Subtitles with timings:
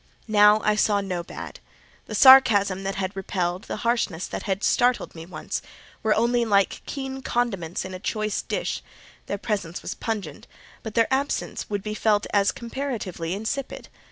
[0.27, 1.59] Now I saw no bad.
[2.07, 5.61] The sarcasm that had repelled, the harshness that had startled me once,
[6.01, 8.81] were only like keen condiments in a choice dish:
[9.27, 10.47] their presence was pungent,
[10.81, 13.89] but their absence would be felt as comparatively insipid.